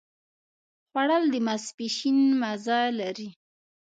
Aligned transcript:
خوړل 0.89 1.23
د 1.33 1.35
ماسپښين 1.47 2.19
مزه 2.41 2.79
لري 2.99 3.29